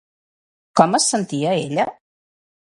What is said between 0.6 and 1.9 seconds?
Com es sentia ella?